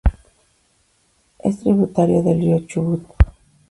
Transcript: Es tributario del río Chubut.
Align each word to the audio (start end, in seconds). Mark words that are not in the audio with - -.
Es 1.37 1.59
tributario 1.59 2.23
del 2.23 2.39
río 2.41 2.59
Chubut. 2.65 3.03